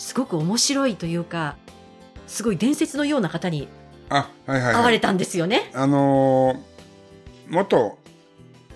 [0.00, 1.56] すごく面白いというか
[2.26, 3.68] すごい伝説のような方に
[4.08, 6.70] あはいはい、会われたんですよね、あのー
[7.48, 7.98] 元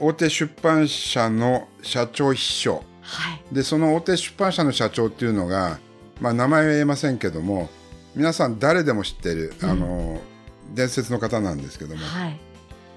[0.00, 2.82] 大手出版社の社長秘書。
[3.02, 3.54] はい。
[3.54, 5.78] でその大手出版社の社長っていうのが
[6.20, 7.70] まあ名前は言えませんけども
[8.16, 9.70] 皆さん誰でも知ってる、うん。
[9.70, 10.20] あのー
[10.74, 12.04] 伝説の方なんですけども。
[12.04, 12.40] はい。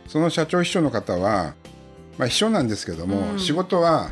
[0.08, 1.54] その社長秘書の方は
[2.18, 3.40] まあ秘書なんですけども、うん。
[3.40, 4.12] 仕事は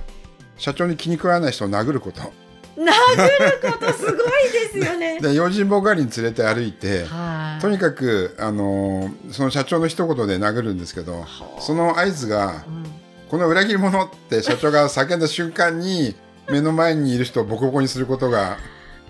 [0.57, 2.31] 社長に気に食わない人を殴ること
[2.77, 4.15] 殴ることすごい
[4.51, 5.19] ですよね。
[5.21, 7.61] で用心棒代わりに連れて歩いてはい。
[7.61, 11.25] とにかく、あのーその社長の一言で殴るんですけどは
[11.57, 11.61] あ。
[11.61, 12.85] その合図がうん
[13.29, 16.15] 「この裏切り者!」って 社長が叫んだ瞬間に
[16.49, 18.57] 目の前にいる人をボコボコにすることが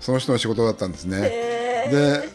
[0.00, 1.20] その人の仕事だったんですね。
[1.90, 2.28] で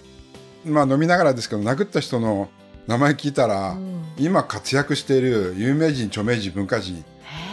[0.65, 2.49] まあ飲みながらですけど殴った人の
[2.87, 4.01] 名前聞いたら、うん。
[4.17, 7.03] 今活躍している有名人著名人文化人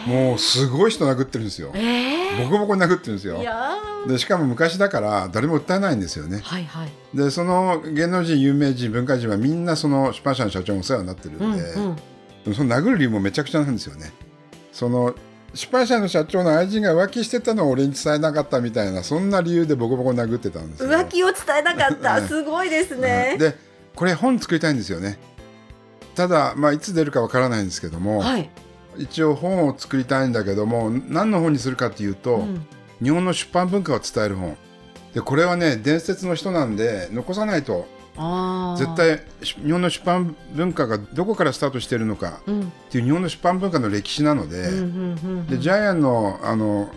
[0.07, 1.71] もうすごい人殴ってるんですよ。
[1.75, 3.39] えボコボコに殴ってるんですよ。
[4.07, 6.41] でしかも昔だから誰も訴えないんですよね。
[6.43, 11.95] はいはいでその芸能人有名人文化人はみんなその出版社の社長もお世話になってるんで、うんうん
[12.43, 14.13] でもその殴る理由もめちゃくちゃなんですよね。
[14.71, 15.13] その
[15.53, 20.89] 出版社の社長の愛人が浮気してたのを俺に伝えなかったみたいなそんな理由でボコボコ殴ってたんですよ。
[20.89, 23.57] 浮気を伝えなかったねすごいですうんねで
[23.95, 25.19] これ本作りたいんですよね。
[26.15, 28.49] ただ、まあ、いつ出るかわからないんですけども、はい
[28.99, 32.67] 一応本を作りたいんだけども何の本にするかっていうと、うん。
[33.01, 34.57] 日本の出版文化を伝える本。
[35.13, 37.87] でこれはね伝説の人なんで残さないと。
[38.77, 42.61] 絶対し日本の出版文化がどこからスタートしてるのかうん。
[42.63, 44.69] っていう日本の出版文化の歴史なので,、
[45.57, 46.89] ジャイアンのあの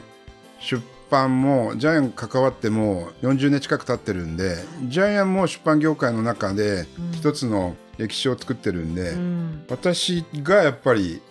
[0.59, 4.57] 出版もジャイアン関わってもう40年近く経ってるんで
[4.89, 7.13] ジャイアンも出版業界の中でうん。
[7.13, 9.65] 一つの歴史を作ってるんで、うん。
[9.69, 11.23] 私がやっぱり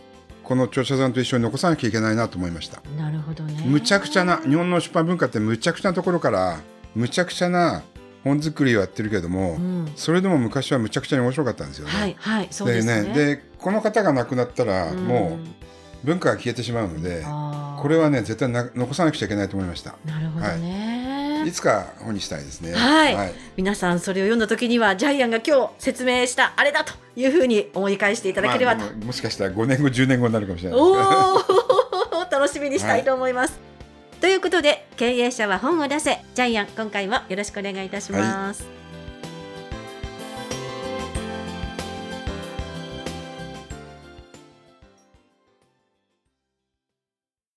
[0.52, 2.82] この著者さんと一緒に残さなきゃいけないなと思いました。
[2.98, 3.64] なるほどね。
[3.66, 6.60] むちゃくちゃな日本の出版文化ってむちゃくちゃなところから
[6.94, 7.84] むちゃくちゃな
[8.26, 9.92] 本作りをやってるけども、うん。
[9.96, 11.94] それでも昔はむちゃくちゃに面白かったんですよね。
[11.94, 13.14] はいはいそうですね。
[13.14, 15.08] でこの方が亡くなったら、うん。
[15.08, 15.40] も
[16.04, 17.24] う文化が消えてしまうので
[17.80, 19.96] これはね絶対な残さなくちゃいけないと思いました。
[20.06, 20.91] なるほどね、い
[21.52, 22.74] つか本にしたいですね。
[22.74, 23.34] はい。
[23.56, 30.80] 皆さんそれを読んだ時にはジャイアンが今日説明したあれだというふうに思い返していただければと、まあでももしかしたら5年後10年後になるかもしれない。
[30.80, 33.60] ですおお 楽しみにしたいと思います、
[34.20, 36.20] ということで経営者は本を出せ。
[36.36, 38.81] ジャイアン今回もよろしくお願いいたします、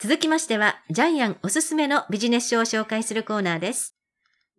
[0.05, 3.97] 続きましては、ジャイアンおすすめのビジネス書を紹介するコーナーです。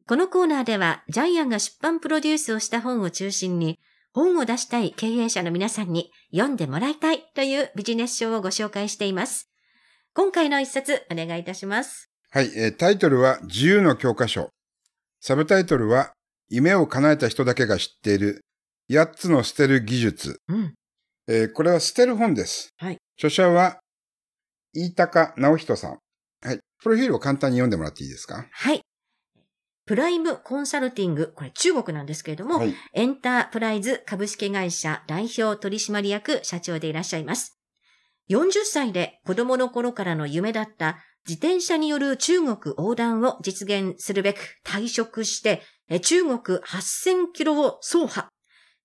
[0.07, 3.77] このコーナーでは、ジャイアンが出版プロデュースをした本を中心に、
[4.11, 9.51] 本を出したい経営者の皆さんに読んでもらいたいというビジネス書をご紹介しています。
[10.15, 12.09] 今回の一冊お願いいたします。
[12.31, 14.49] はい、えータイトルは自由の教科書
[15.21, 16.13] サブタイトルは
[16.49, 18.41] 夢を叶えた人だけが知っている
[18.89, 20.73] 8つの捨てる技術、うん。
[21.27, 23.77] えーこれは捨てる本です、はい著者は
[24.75, 25.99] 飯高直人さん
[26.43, 28.45] はいプロフィールを簡単に読んでもらっていいですか？
[28.51, 28.81] はい。
[29.87, 37.59] プライムコンサルティング、これ中国なんですけれども、はいエンタープライズ株式会社代表取締役社長でいらっしゃいます。
[38.29, 40.97] 40歳で子供の頃からの夢だった
[41.27, 48.27] 自転車による中国横断を実現するべく退職して、え中国8000キロを走破。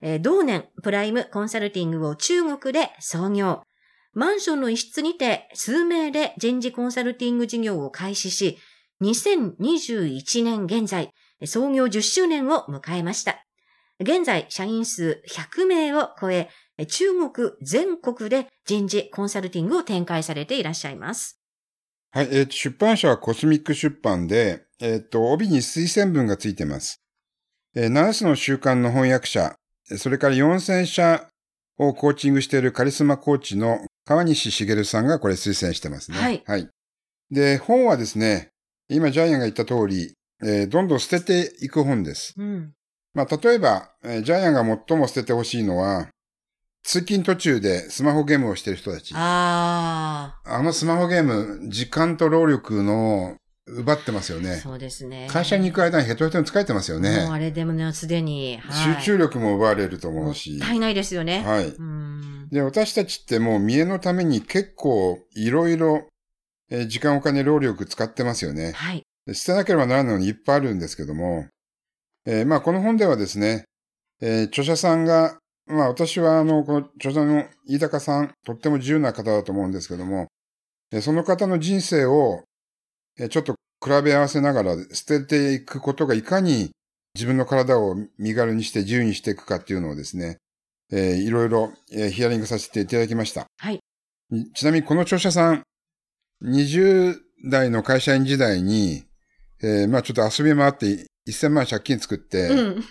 [0.01, 3.63] え同年、プライムコンサルティングを中国で創業。
[4.13, 8.57] マンションの一室にて数名で人事コンサルティング事業を開始し、
[9.01, 11.11] 2021年現在、
[11.45, 13.45] 創業10周年を迎えました。
[13.99, 16.49] 現在、社員数100名を超え、
[16.87, 21.39] 中国全国で人事コンサルティングを展開されていらっしゃいます。
[22.11, 27.01] はい、えー出版社はコスミック出版で、えっ、と、帯に推薦文がついてます。
[27.75, 29.55] えー、7つの習慣の翻訳者、
[29.97, 31.29] それから4000社
[31.77, 33.79] をコーチングしているカリスマコーチの
[34.11, 36.17] 川西茂さんがこれ推薦してますね。
[36.17, 36.69] はいはい。
[37.31, 38.49] で、本はですね、
[38.89, 40.13] 今ジャイアンが言った通り、
[40.43, 42.33] えーどんどん捨てていく本です。
[42.37, 42.73] うん。
[43.13, 46.09] まあ、例えば、えージャイアンが最も捨ててほしいのは、
[46.83, 49.13] 通勤途中でスマホゲームをしている人たち。
[49.15, 53.37] ああのスマホゲーム、時間と労力の
[53.77, 54.55] 奪ってますよね。
[54.57, 55.27] そうですね。
[55.31, 57.17] 会社に行く間にヘトヘトに疲れてますよもうね。
[57.29, 60.57] あれでもね、すでに、はい集中力も奪われると思もうし。
[60.57, 61.41] ったいないですよね。
[61.45, 61.67] はい。
[61.67, 62.47] うん。
[62.51, 66.07] で、私たちってもう見栄のために結構いろいろ
[66.69, 68.71] えー時間お金労力使ってますよね。
[68.73, 69.03] はい。
[69.25, 71.47] で捨てなければならないのにいっぱいあるんですけども、
[72.25, 73.65] えーまあこの本ではですね、
[74.21, 75.37] えー著者さんが、
[75.67, 80.27] まあ私はあの、この著者の飯高さん、とっても自由な方だと思うんですけども、
[80.91, 82.43] えーその方の人生を、
[83.19, 86.71] えーちょっと比べ合わせながら捨てていくことがいかに
[87.15, 90.37] 自分の体を身軽にして自由にしていくかっていうのをですね、
[90.91, 93.45] えーいろいろ、えーヒアリングさせていただきました。
[93.57, 93.79] はい。
[94.53, 95.63] ちなみにこの著者さん、
[96.43, 97.17] 20
[97.49, 99.03] 代の会社員時代に、
[99.63, 102.83] えーまあちょっと遊び回って1000万借金作って、うん。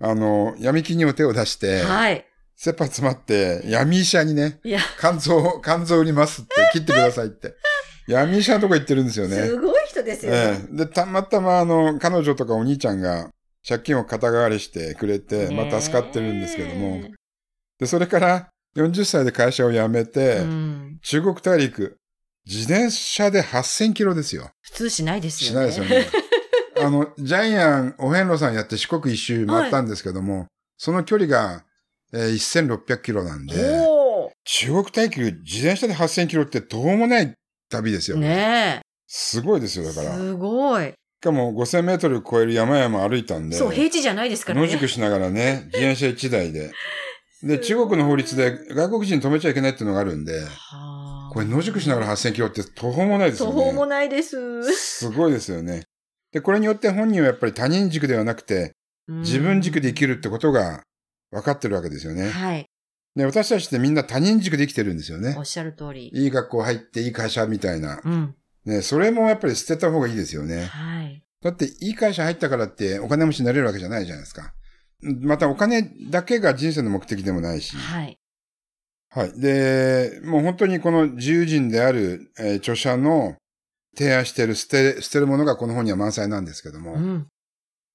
[0.00, 2.24] あの、闇金にも手を出して、はい。
[2.56, 4.60] 切羽詰まって、闇医者にね、
[4.98, 7.54] 肝臓、肝臓売りますって、切ってくださいって。
[8.08, 9.36] 闇医者のとこ行ってるんですよね。
[9.46, 10.38] すごい人ですよね。
[10.38, 13.30] ええで、たまたまあの、彼女とかお兄ちゃんが
[13.66, 16.96] 借金を肩代わりしてくれて、まあ助かってるんですけども。
[16.96, 17.12] ね
[17.78, 20.98] で、それから40歳で会社を辞めて、えうん。
[21.02, 21.98] 中国大陸、
[22.46, 24.50] 自転車で8000キロですよ。
[24.62, 25.60] 普通しないですしよね。
[25.60, 26.06] ないですよね。
[26.80, 30.46] あの、ジャイアン、お遍路さんやって四国一周回ったんですけども、
[30.78, 31.64] その距離が、
[32.12, 33.54] えー1600キロなんで、
[33.88, 37.34] お中国大陸自転車で8000キロってどうもない
[37.68, 38.16] 旅ですよ。
[38.16, 39.88] ーねすごいですよ、え。
[39.88, 40.14] だから。
[40.14, 40.92] しすごい。
[41.20, 44.66] かも5000メートル超える山々歩いたんで、そう、平地じゃないですからね。
[44.66, 46.72] 野宿しながらね、 自転車1台で。
[47.42, 53.54] で、中国の法律で外国人止めちゃいけないっていうのがあるんで、はあこれ野宿しながら8000キロって途方もないですよね。
[53.54, 54.72] 途方もないです。
[54.72, 55.84] すごいですよね。
[56.32, 58.72] で、これによって本人はやっぱり他人軸ではなくて、
[59.06, 60.82] 自分軸で生きるってことが
[61.30, 62.30] 分かってるわけですよね。
[62.30, 62.66] はい。
[63.14, 65.42] で、私たちってみんな他人軸で生きてるんですよねお。
[65.42, 66.10] っしゃる通り。
[66.14, 68.00] いい学校入っていい会社みたいな。
[68.04, 68.34] うん。
[68.66, 70.66] ね、それもやっぱり捨てた方がいいですよね。
[70.66, 71.22] はい。
[71.42, 74.52] だっていい会社入ったからってお金持ちになれるわけじゃないじゃないですか。
[75.02, 77.76] またお金だけが人生の目的でもないし。
[77.76, 78.18] はい。
[79.10, 79.40] はい。
[79.40, 83.36] で、もう本当にこの自由人である、えー著者の
[83.96, 86.94] 提案している捨て、捨てるものがこの本には満載なんですけども。
[86.94, 87.26] うん。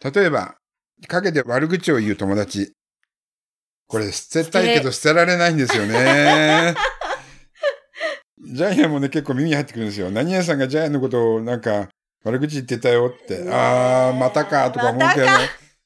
[0.02, 0.56] 例えば、
[1.08, 2.74] 陰で悪口を言う友達。
[3.88, 6.74] これ捨てたいけど捨てられないんですよね。
[8.44, 10.10] ジャイアンもね、結構耳に入ってくるんですよ。
[10.10, 11.90] 何屋さんがジャイアンのことをなんか
[12.24, 13.44] 悪口言ってたよって。
[13.52, 15.28] あー、またかとか思うけど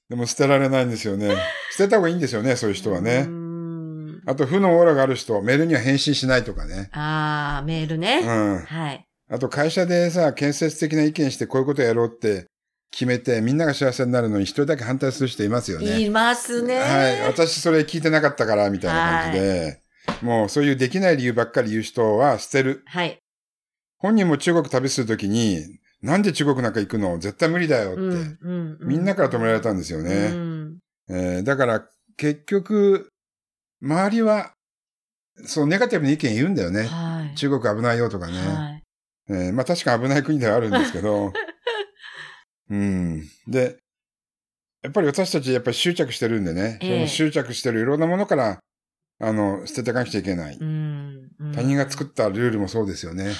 [0.10, 1.36] でも捨てられないんですよね。
[1.75, 3.24] 捨てた方がいいんですよね、そういう人はうね。
[3.24, 6.90] んあと、負のオーラがある人、メールには返信しないとかね。
[6.94, 8.22] ああ、メールうね。
[8.22, 8.60] ん。
[8.60, 9.06] はい。
[9.30, 12.46] あと、会社でさ、建設的な意見してこういうことやろうって
[12.92, 16.00] 決めて、みんなが幸せになるのに一人だけ反対する人いますよね。
[16.00, 16.80] いますね。
[16.80, 17.22] はい。
[17.22, 19.81] 私それ聞いてなかったから、みたいな感じで、
[20.22, 22.84] もうそういうできない理由ばっかり言う人は捨てる。
[22.86, 23.18] はい。
[23.98, 25.63] 本人も中国旅するときに、
[26.02, 27.18] なんで中国なんか行くの？
[27.19, 30.10] 絶対無理だよって、うんうんうんみんなから止められたんですよね。
[30.12, 30.78] うん
[31.10, 31.86] えーだから、
[32.18, 33.10] 結局、
[33.81, 34.52] 周りは、
[35.46, 36.84] そう、ネガティブな意見言うんだよね。
[36.84, 37.36] はい。
[37.36, 38.34] 中国危ないよとかね。
[38.34, 38.84] はい。
[39.30, 41.34] えーまあ確か危ない国ではあるんですけど、
[42.69, 43.24] うん。
[43.48, 43.78] で、
[44.84, 48.60] やっぱり私たちやっぱり執着してるんでね、ええその執着してるいろんなものから、
[49.20, 50.58] あの、捨てていかなくちゃいけない。
[50.58, 53.34] 他人が作ったルールもそうですよね。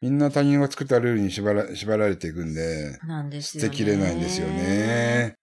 [0.00, 3.60] みんな他人が作ったルールに縛ら縛られていくんで、なんです。
[3.60, 5.36] 捨てきれないんですよね。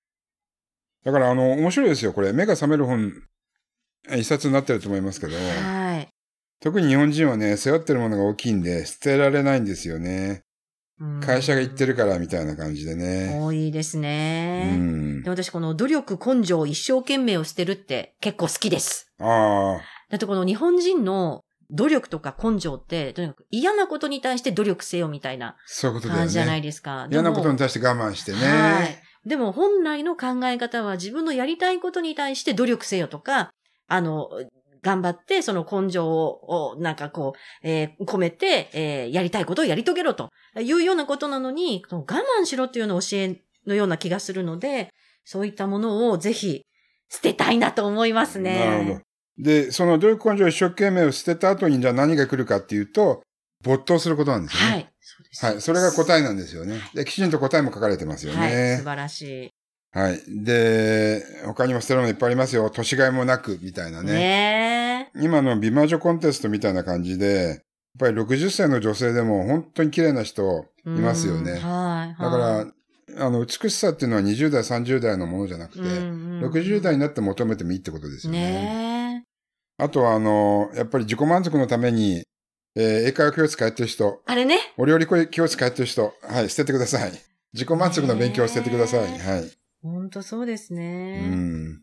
[1.06, 2.34] だからあの、面白いですよ、これ。
[2.34, 3.14] 目が覚める本、
[4.10, 6.10] 一冊になってると思いますけど、はい。
[6.60, 10.44] 特に日本人はね、背負ってるものが大きいんで、捨てられないんですよね。
[11.00, 13.40] うん会社が言ってるからみたいな感じでね。
[13.42, 14.76] 多いですうね。
[14.76, 15.30] んで。
[15.30, 19.12] 私この努力根性一生懸命を捨てるって結構好きです。
[19.20, 26.62] ああ、だってこの日本人の努力とか根性って、とにかく嫌なことに対して努力せよみたいなそういうことだよ感じじゃないね。
[26.64, 27.08] ですか。
[27.12, 28.48] 嫌なことにで対して我慢してもね。
[28.48, 29.02] はい。
[29.26, 33.52] でも本来の考え方は自分のやりたいことに対して努力せよとか、
[33.88, 34.30] あの、
[34.82, 42.04] 頑張ってその根性を、をなんかこう、えー込めて、えーやりたいことをやり遂げろというようなことなのに、我
[42.42, 44.90] 慢しろっていうような教えのような気がするので、
[45.26, 46.64] そういったものをぜひ
[47.10, 48.66] 捨てたいなと思いますね。
[48.66, 49.00] なるほど。
[49.38, 53.22] で、その努力根性を一生懸命を捨てた後にじゃあ何が来るかっていうと、
[53.64, 54.72] 没頭することなんですよね。
[54.72, 54.90] はい。
[55.52, 55.62] はい。
[55.62, 56.80] それが答えなんですよね。
[56.94, 58.50] で、きちんと答えも書かれてますよはい。
[58.50, 58.82] 素ね。
[58.84, 59.52] 晴らし
[59.92, 60.22] はい。
[60.28, 62.70] で、他にも捨てるものいっぱいありますよ。
[62.70, 64.12] 年がいもなく、みたいないね。
[64.14, 67.60] ね今の美魔女コンテストみたいな感じで、やっ
[68.00, 70.90] ぱり60歳の女性でも本当に綺麗な人え。
[70.90, 71.54] いますよね。
[71.54, 72.22] うんはい。
[72.22, 78.40] だから、あの、美しさっていうのは20代、30代のものじゃなくて、60代になって求めてもいいってことですよね。
[78.40, 79.24] ね
[79.78, 82.24] あとは、あの、やっぱり自己満足のために、
[82.76, 84.60] えー英会話教室通ってる人、あれね。
[84.78, 87.12] お料理教室通ってる人、はい、捨ててください。
[87.54, 89.12] 自己満足の勉強を捨ててください。
[89.12, 89.59] ねはい。
[89.82, 91.30] ほんとそうですうね。
[91.30, 91.82] ん。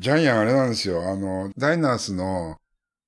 [0.00, 1.08] ジャイアンあれなんですよ。
[1.08, 2.56] あの、ダイナースの、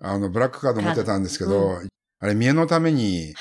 [0.01, 1.81] あの、ブラックカード持ってたんですけど、
[2.21, 3.35] あれ、見栄のために、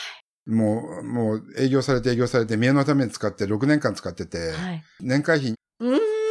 [0.47, 4.83] もう、もう、営業されて営業されて、見栄のために使って、6年間使ってて、はい。
[4.99, 5.53] 年会費。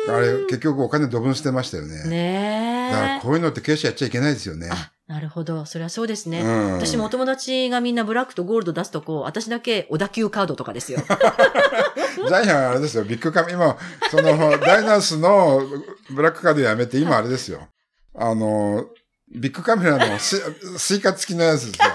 [0.09, 2.09] あれ、結局お金ドブン捨てましたよね。
[2.09, 3.21] ねだから、え。
[3.21, 4.69] こういうのって経営者やっちゃいけないですよね。
[4.73, 5.65] あ、なるほど。
[5.67, 6.41] それはそうですね。
[6.43, 6.73] うん。
[6.75, 10.99] 私もお友達がみんなブラックとゴールド出すとこう、私だけ小田急カードとかですよ。
[12.29, 13.77] ジャイアンあれですよ、ビッグカメ、今、
[14.11, 15.63] その、ダイナースの
[16.11, 17.69] ブラックカードやめて、今あれですよ。
[18.15, 18.87] あの、
[19.33, 20.43] ビッグカメラのス
[20.77, 21.93] スイカ付きのやつですよ。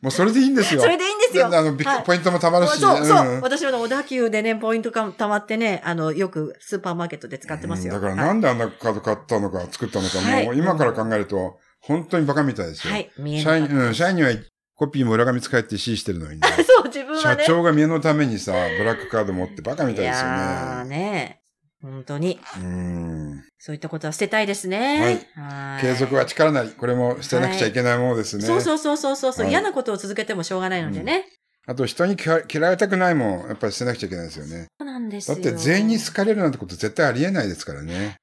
[0.00, 0.80] もうそれでいいんですよ。
[0.80, 1.50] それでいいんですよ。
[1.50, 2.78] であの、ビッはいグポイントも貯まるし。
[2.78, 3.24] そう、そう。
[3.38, 7.94] ん私は小田急でね、ポイントが貯まってね、あの、よくスーパーマーケットで使ってますよ。
[7.94, 12.92] うんだからはいなんであんなカード買ったのか、作ったのか、はいもう今から考えると、本当にバカみたいですよ。
[12.92, 14.30] はい、見え社員、なかったうん、社員には
[14.74, 16.48] コピーも裏紙使えって指示してるのにね。
[16.64, 17.44] そう、自分は社ね。
[17.46, 20.96] 長が見栄のためにさ、ブラックカード持ってバカみたいですよやーね。
[20.96, 21.40] ね。
[21.82, 22.40] 本当に。
[22.56, 23.44] うん。
[23.58, 25.22] そういったことは捨てたいですね。
[25.34, 26.70] はい継続は力なり。
[26.70, 28.42] これも捨てなくちゃいけないものですね。
[28.42, 31.26] そうそうそうそうそう、はい嫌なことを続けてもしょうがないのでね。
[31.66, 34.68] あと人に嫌嫌われたくないもん、やっぱり捨てなくちゃいけないですよね。
[34.78, 35.36] そうなんですよ。
[35.36, 38.16] だって全員に好かれるなんてこと絶対ありえないですからね。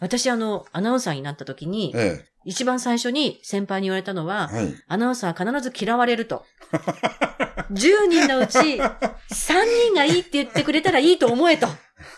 [0.00, 4.56] 私あの、アナウンサーになった時に、え一番最初に先輩に言われたのは、え。
[4.56, 4.74] はい。
[4.88, 6.44] アナウンサーは必ず嫌われると。
[7.70, 8.80] 10人のうち3
[9.86, 11.68] 人がいいって言ってくれたらいいと思えと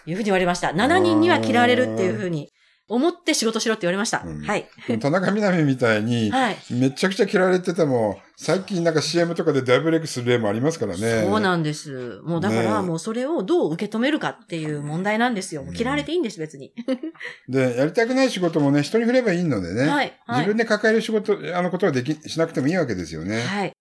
[0.07, 0.69] いうふうに言われました。
[0.69, 2.51] 7人には嫌われるっていうふうに
[2.87, 4.23] 思って仕事しろって言われました。
[4.25, 4.67] うんはい。
[5.01, 6.57] 田中みな実みたいに、 はい。
[6.71, 11.23] めちゃくちゃ嫌われてても、最近なんか CM とかで大ブレイクする例もありますからね。
[11.23, 12.21] そうなんです。
[12.25, 15.63] もうだから、ねもうそれをどう受け止めるかっていう問題なんですよ。
[15.63, 16.75] もううん嫌われていいんです、別に。
[17.49, 19.89] で、やりたくない仕事もね、人に振ればいいのでね。
[19.89, 20.13] はい。
[20.27, 20.39] はい。
[20.41, 23.41] 自分で抱える仕事、あのことはでき、しなくてもいいわけですよね。
[23.41, 23.74] はい。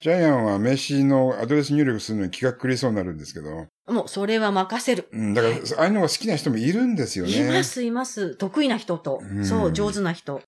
[0.00, 3.66] ジャイアンは名刺のアドレス入力するのに気が狂いそうになるんですけど。
[3.86, 5.08] もうそれは任せる。
[5.12, 7.32] うん、だから、ああいうのが好きな人もいるんですよね。
[7.32, 8.36] います、います。
[8.36, 9.20] 得意な人と。
[9.22, 10.42] うんそう、上手な人。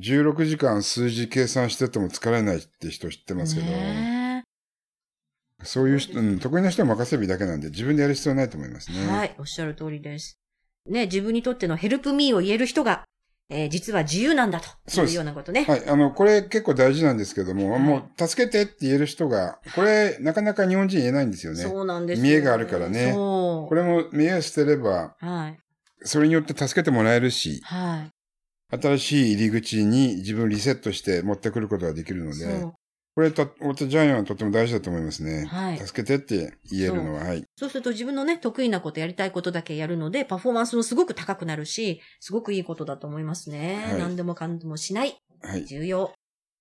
[0.00, 4.44] 16時間数字計算してても疲れないって人知ってますけど、ね
[5.62, 9.06] そういう人、うん、得意な人は任せるだけなんで自分でやる必要ないと思いますね。
[9.06, 10.38] はい、おっしゃる通りです。
[10.86, 13.04] ね、自分にとってのヘルプミーを言える人が、
[13.48, 15.64] えー実は自由なんだというようなことね。
[15.64, 15.88] はい。
[15.88, 21.62] あの、これ結構大事なんですけども、はいもう、助けてって言える人が、これ、なかなか日本人言えないんですよね。
[21.62, 23.68] そうなんですよ見栄があるからねそう。
[23.68, 25.58] これも見栄を捨てれば、はい。
[26.02, 28.08] それによって助けてもらえるし、は
[28.72, 28.78] い。
[28.80, 32.74] 新しい入り口に自分リセットして持ってくることができるので、そう。
[33.16, 35.46] これと、私ジャイアンはとても大事だと思いますね。
[35.46, 37.42] はい助けてって言えるのは、はい。
[37.56, 43.82] そうすると自分のね、得意なこと、やりたいことだけやるので、パフォーマンスもすごく高くなるし、すごくいいことだと思いますね。
[43.88, 45.16] はい何でもかんでもしない。
[45.40, 45.64] はい。
[45.64, 46.12] 重要。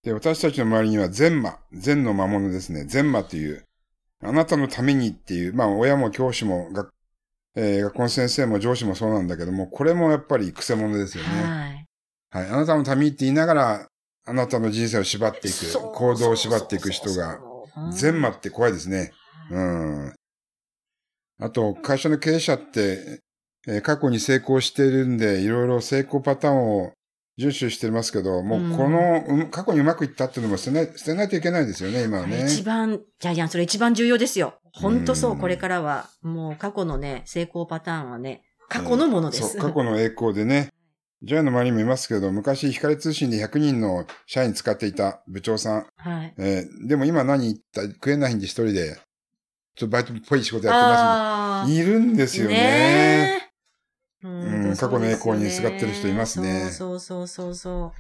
[0.04, 2.86] で、私たちの周りには善魔、善の魔物ですね。
[2.86, 3.66] 善魔という、
[4.24, 6.90] あなたのためにっていう、まあ親も教師も学、
[7.58, 11.30] えー学校の先生も上司もそうなんだけども、これもやっぱり癖者ですよね。
[11.44, 11.86] はい。
[12.30, 12.48] はい。
[12.48, 13.88] あなたのためにって言いながら、
[14.26, 19.12] あなたの人生を縛っていく行動を縛っていく人が、そうそうそう善魔って怖いですね。
[19.52, 20.14] うん。
[21.40, 23.22] あと、会社の経営者って、
[23.68, 26.94] えー過去に成功してるんで、いろいろ成功パターンを
[27.38, 32.46] 遵守してますけど、もうこの、うん過去にうまくいったっていうのも捨てない、捨てないといけないですよね、今はね。
[32.46, 34.54] 一番、ジャイアン、それ一番重要ですよ。
[34.74, 36.10] 本当そうう、んこれからは。
[36.22, 39.54] もう過去のね、成功パターンはね、過去のものです。
[39.54, 40.70] そう、過去の栄光でね。
[41.26, 45.88] ジャイの周りにもいますけど、昔光通信で100人の社員使っていた部長さん。
[45.98, 46.34] はい。
[46.38, 48.96] えーでも今何言った食えないんで一人で、
[49.76, 52.54] ちょっとバイトっぽい仕事やってまあす、いるんですよね。
[52.54, 53.42] ね
[54.24, 54.28] え。
[54.28, 57.92] うんん過去の栄光にすがってる人いますねそうそうそうそう。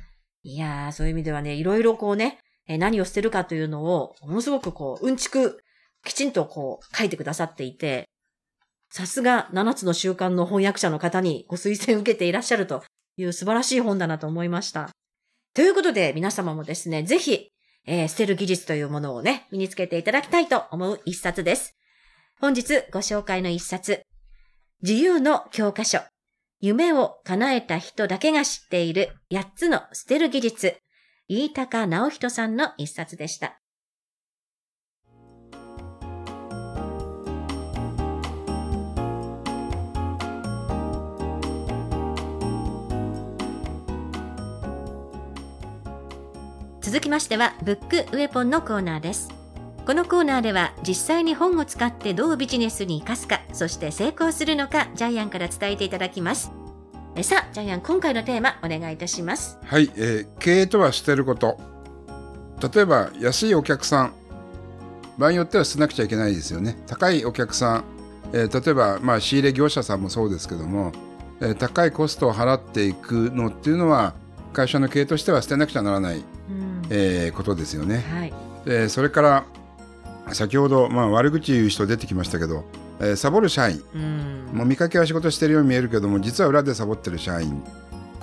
[0.43, 5.63] いやー、そういう意味ではね、いろいろこうね、えー何を捨てるかというのを、ものすごくこう、うんちく、
[6.03, 8.07] きちんとこう、書いてくださっていて、
[8.91, 12.83] さすが7つの習慣の翻訳者の方にご推薦受けていらっしゃると
[13.17, 14.89] いう素晴らしい本だなと思いました。
[15.53, 17.49] ということで、皆様もですね、ぜひ、
[17.87, 21.75] えー捨てる技術というものをね、身につけていただきたいと思う一冊です。
[22.41, 24.01] 本日ご紹介の一冊、
[24.81, 25.99] 自由の教科書、
[26.59, 30.77] 夢を叶えた人だけが知っている8つの捨てる技術、
[31.27, 33.59] 飯高直人さんの一冊でした。
[46.85, 49.29] 続きましては、ブックウェポンのコーナーです。
[49.87, 56.51] このコーナーでは実際に本を使ってどうビジネスに生かすか、そして成功するのか、ジャイアンから伝えていただきます。
[57.15, 59.57] えさあ、ジャイアン、今回のテーマお願いいたします。
[59.65, 61.57] はい、えー経営とは捨てること。
[62.71, 64.13] 例えば安いお客さん、
[65.17, 66.77] 場合によっては捨てなくちゃいけないですよね。
[66.85, 67.83] 高いお客さん、
[68.31, 70.91] えー、例えば、まあ、仕入れ業者さんもそうですけども、
[71.41, 74.13] えー、高いコストを払っていくのっていうのは、
[74.53, 76.23] 会社の経営としては捨てなくちゃならない、
[76.89, 78.03] えー、ことですよね。
[78.11, 78.33] はい、
[78.65, 79.45] えそれから、
[80.33, 82.65] 先ほど、まあ、悪口言う人出てきましたけど、
[82.99, 87.63] えー、サボる社員、うん、もう見かけは仕事してるように見えるけども実は裏でサボってる社員。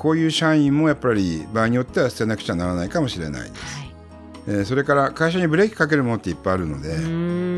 [0.02, 3.94] こういう社員もやっぱり場合によっては捨てなくちゃならないかもしれないです、はい、
[4.48, 6.88] えー、それから会社にブレーキかけるものっていっぱいあるので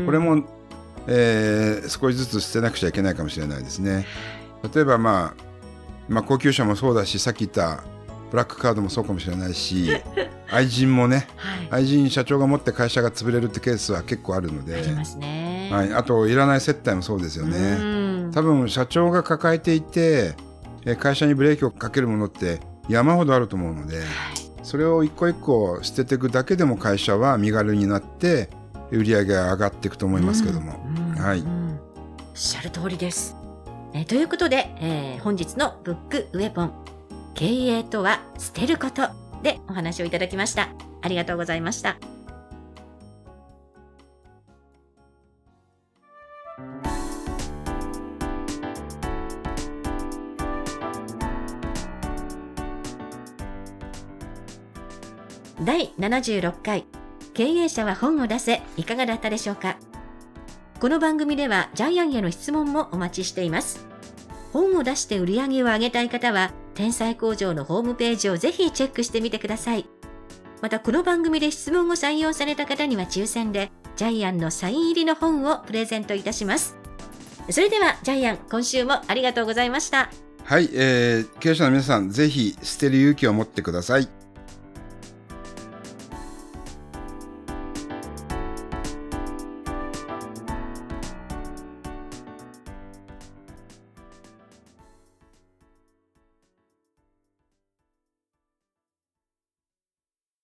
[0.05, 0.43] これも、
[1.07, 4.05] えー、少しずつ捨てなくちゃいけないかもしれないですね。
[4.75, 5.43] 例えば、まあ、
[6.07, 7.83] まあ高級車もそうだしさっき言った
[8.35, 9.89] ブラックカードもそうかもしれないし
[10.51, 15.69] 愛人もね、はい、愛人社長が持って会社が潰れるってケースは結構あるのでありますね。
[15.71, 18.29] はい、あといらない接待もそうですよね。
[18.33, 20.35] 多分社長が抱えていて
[20.99, 24.01] 会社にブレーキをかけるものって山ほどあると思うので、
[24.63, 28.49] それを一個一個捨てていくだけでも会社は身軽になって
[28.91, 30.73] 売り上げが上がっていくと思いますけども。
[31.17, 31.45] はい、おっ
[32.33, 33.37] しゃる通りです。
[33.93, 36.85] えー、ということで、えー、本日のブックウェポン
[37.35, 39.09] 経営とは捨てること
[39.43, 40.69] でお話をいただきました。
[41.01, 41.97] ありがとうございました。
[55.61, 56.85] 第76回
[57.33, 59.77] 経営者は本を出せいかがだったでしょうか？
[60.79, 63.85] この番組ではジャイアンへの質問もお待ちしています
[64.53, 69.87] 本を出して売り上げを上げたい方は天才工場のホームページをぜひチェックしてみてください。
[70.61, 76.75] またこの番組で質問を採用された方には抽選でジャイアンのサイン入りの本をプレゼントいたします。
[77.49, 80.09] それではジャイアン今週もありがとうございました。
[80.43, 84.09] はい、えー、経営者の皆さんぜひ捨てる勇気を持ってください。